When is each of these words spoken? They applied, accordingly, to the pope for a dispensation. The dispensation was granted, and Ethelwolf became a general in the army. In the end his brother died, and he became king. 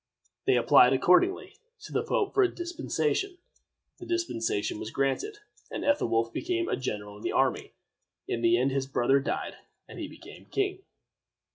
They 0.47 0.55
applied, 0.55 0.93
accordingly, 0.93 1.57
to 1.81 1.93
the 1.93 2.01
pope 2.03 2.33
for 2.33 2.41
a 2.41 2.47
dispensation. 2.51 3.37
The 3.99 4.07
dispensation 4.07 4.79
was 4.79 4.89
granted, 4.89 5.37
and 5.69 5.83
Ethelwolf 5.83 6.33
became 6.33 6.67
a 6.67 6.75
general 6.75 7.17
in 7.17 7.21
the 7.21 7.33
army. 7.33 7.73
In 8.27 8.41
the 8.41 8.57
end 8.57 8.71
his 8.71 8.87
brother 8.87 9.19
died, 9.19 9.57
and 9.87 9.99
he 9.99 10.07
became 10.07 10.45
king. 10.45 10.79